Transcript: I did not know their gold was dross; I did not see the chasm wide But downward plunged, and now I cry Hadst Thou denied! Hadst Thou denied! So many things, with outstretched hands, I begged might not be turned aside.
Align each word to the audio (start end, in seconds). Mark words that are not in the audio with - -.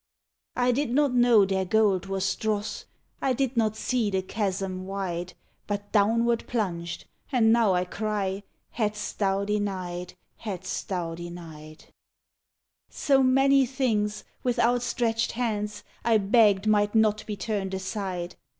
I 0.55 0.71
did 0.71 0.89
not 0.95 1.13
know 1.13 1.45
their 1.45 1.63
gold 1.63 2.07
was 2.07 2.35
dross; 2.35 2.85
I 3.21 3.33
did 3.33 3.55
not 3.55 3.75
see 3.75 4.09
the 4.09 4.23
chasm 4.23 4.87
wide 4.87 5.35
But 5.67 5.91
downward 5.91 6.47
plunged, 6.47 7.05
and 7.31 7.53
now 7.53 7.75
I 7.75 7.85
cry 7.85 8.41
Hadst 8.71 9.19
Thou 9.19 9.45
denied! 9.45 10.15
Hadst 10.37 10.89
Thou 10.89 11.13
denied! 11.13 11.85
So 12.89 13.21
many 13.21 13.67
things, 13.67 14.23
with 14.41 14.57
outstretched 14.57 15.33
hands, 15.33 15.83
I 16.03 16.17
begged 16.17 16.65
might 16.65 16.95
not 16.95 17.23
be 17.27 17.37
turned 17.37 17.75
aside. 17.75 18.37